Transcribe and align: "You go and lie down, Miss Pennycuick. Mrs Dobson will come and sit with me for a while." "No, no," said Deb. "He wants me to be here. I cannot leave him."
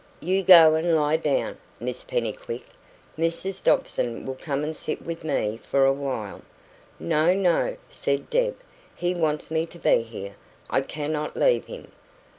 "You 0.19 0.41
go 0.41 0.73
and 0.73 0.95
lie 0.95 1.17
down, 1.17 1.59
Miss 1.79 2.03
Pennycuick. 2.03 2.65
Mrs 3.19 3.63
Dobson 3.63 4.25
will 4.25 4.33
come 4.33 4.63
and 4.63 4.75
sit 4.75 5.03
with 5.05 5.23
me 5.23 5.59
for 5.61 5.85
a 5.85 5.93
while." 5.93 6.41
"No, 6.99 7.35
no," 7.35 7.77
said 7.87 8.27
Deb. 8.31 8.57
"He 8.95 9.13
wants 9.13 9.51
me 9.51 9.67
to 9.67 9.77
be 9.77 10.01
here. 10.01 10.37
I 10.71 10.81
cannot 10.81 11.37
leave 11.37 11.65
him." 11.67 11.91